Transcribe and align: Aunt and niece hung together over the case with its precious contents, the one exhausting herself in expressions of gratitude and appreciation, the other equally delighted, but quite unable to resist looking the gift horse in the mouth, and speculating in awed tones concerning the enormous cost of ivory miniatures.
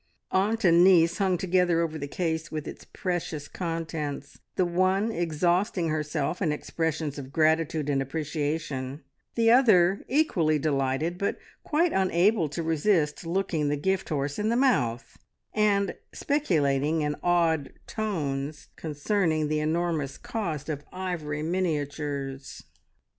Aunt 0.31 0.63
and 0.63 0.83
niece 0.83 1.19
hung 1.19 1.37
together 1.37 1.79
over 1.81 1.99
the 1.99 2.07
case 2.07 2.51
with 2.51 2.67
its 2.67 2.85
precious 2.85 3.47
contents, 3.47 4.39
the 4.55 4.65
one 4.65 5.11
exhausting 5.11 5.89
herself 5.89 6.41
in 6.41 6.51
expressions 6.51 7.19
of 7.19 7.31
gratitude 7.31 7.87
and 7.87 8.01
appreciation, 8.01 9.03
the 9.35 9.51
other 9.51 10.03
equally 10.07 10.57
delighted, 10.57 11.19
but 11.19 11.37
quite 11.61 11.93
unable 11.93 12.49
to 12.49 12.63
resist 12.63 13.27
looking 13.27 13.69
the 13.69 13.77
gift 13.77 14.09
horse 14.09 14.39
in 14.39 14.49
the 14.49 14.55
mouth, 14.55 15.19
and 15.53 15.93
speculating 16.13 17.03
in 17.03 17.15
awed 17.21 17.71
tones 17.85 18.69
concerning 18.75 19.49
the 19.49 19.59
enormous 19.59 20.17
cost 20.17 20.67
of 20.67 20.83
ivory 20.91 21.43
miniatures. 21.43 22.63